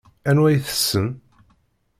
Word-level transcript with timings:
Anwa 0.29 0.47
i 0.51 0.57
tessen? 0.67 1.07